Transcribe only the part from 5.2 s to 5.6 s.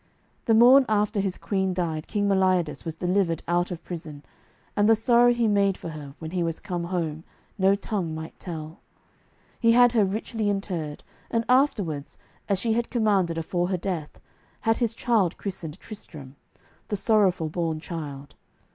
he